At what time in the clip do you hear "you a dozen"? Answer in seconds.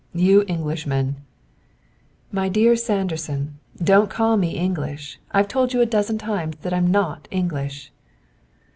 5.73-6.17